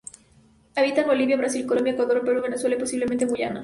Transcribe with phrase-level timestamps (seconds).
[0.75, 3.59] Habita en Bolivia, Brasil, Colombia, Ecuador, Perú, Venezuela y posiblemente en Guayana.